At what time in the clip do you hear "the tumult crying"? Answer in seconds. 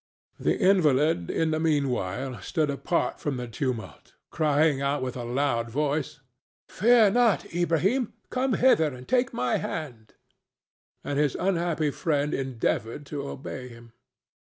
3.37-4.81